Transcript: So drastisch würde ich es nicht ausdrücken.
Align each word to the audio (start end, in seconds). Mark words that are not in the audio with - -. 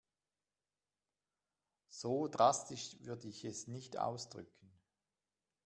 So 1.89 2.27
drastisch 2.27 2.97
würde 3.01 3.27
ich 3.27 3.45
es 3.45 3.67
nicht 3.67 3.99
ausdrücken. 3.99 4.71